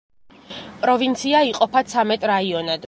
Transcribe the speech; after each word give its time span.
პროვინცია 0.85 1.43
იყოფა 1.51 1.87
ცამეტ 1.95 2.31
რაიონად. 2.35 2.79